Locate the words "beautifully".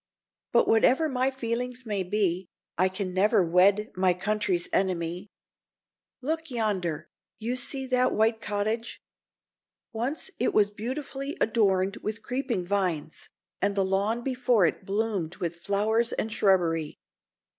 10.71-11.37